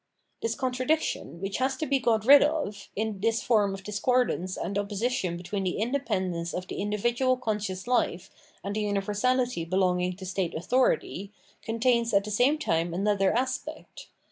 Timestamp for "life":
7.85-8.31